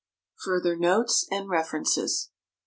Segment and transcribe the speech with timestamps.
[0.43, 2.31] Further Notes and References.